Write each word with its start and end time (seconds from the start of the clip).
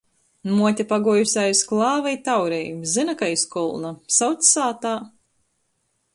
Muote 0.51 0.85
paguojuse 0.93 1.39
aiz 1.41 1.61
klāva 1.73 2.13
i 2.15 2.19
taurej. 2.29 2.65
Zyna, 2.95 3.15
ka 3.21 3.31
iz 3.35 3.45
kolna. 3.53 3.93
Sauc 4.21 4.51
sātā. 4.55 4.97